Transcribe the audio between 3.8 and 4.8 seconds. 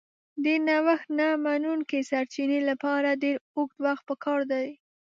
وخت پکار دی.